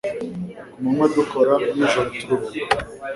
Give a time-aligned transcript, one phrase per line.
[0.71, 2.63] Ku manywa, dukora, nijoro turuhuka.